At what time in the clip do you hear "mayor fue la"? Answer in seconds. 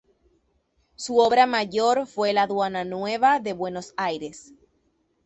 1.45-2.41